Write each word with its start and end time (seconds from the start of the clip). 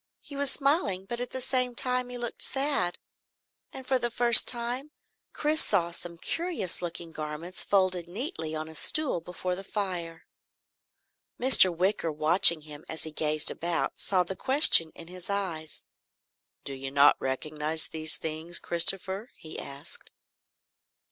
He 0.19 0.35
was 0.35 0.49
smiling 0.49 1.05
but 1.05 1.19
at 1.19 1.29
the 1.29 1.39
same 1.39 1.75
time 1.75 2.09
he 2.09 2.17
looked 2.17 2.41
sad. 2.41 2.97
And 3.71 3.85
for 3.85 3.99
the 3.99 4.09
first 4.09 4.47
time 4.47 4.89
Chris 5.31 5.63
saw 5.63 5.91
some 5.91 6.17
curious 6.17 6.81
looking 6.81 7.11
garments 7.11 7.61
folded 7.63 8.07
neatly 8.07 8.55
on 8.55 8.67
a 8.67 8.73
stool 8.73 9.21
before 9.21 9.55
the 9.55 9.63
fire. 9.63 10.25
Mr. 11.39 11.69
Wicker, 11.71 12.11
watching 12.11 12.61
him 12.61 12.83
as 12.89 13.03
he 13.03 13.11
gazed 13.11 13.51
about, 13.51 13.99
saw 13.99 14.23
the 14.23 14.35
question 14.35 14.91
in 14.95 15.07
his 15.07 15.29
eyes. 15.29 15.83
"Do 16.63 16.73
you 16.73 16.89
not 16.89 17.15
recognise 17.19 17.85
these 17.87 18.17
things, 18.17 18.57
Christopher?" 18.57 19.29
he 19.35 19.59
asked. 19.59 20.09